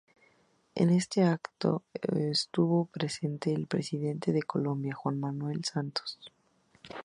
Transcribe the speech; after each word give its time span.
En 0.73 0.89
el 0.89 1.23
acto, 1.25 1.83
estuvo 2.31 2.85
presente 2.85 3.53
el 3.53 3.67
presidente 3.67 4.31
de 4.31 4.41
Colombia 4.41 4.95
Juan 4.95 5.19
Manuel 5.19 5.63
Santos. 5.63 6.17